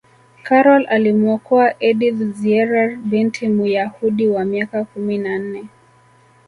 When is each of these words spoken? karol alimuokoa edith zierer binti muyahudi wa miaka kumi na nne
karol 0.43 0.85
alimuokoa 0.89 1.71
edith 1.79 2.31
zierer 2.33 2.95
binti 2.97 3.49
muyahudi 3.49 4.27
wa 4.27 4.45
miaka 4.45 4.85
kumi 4.85 5.17
na 5.17 5.37
nne 5.39 5.67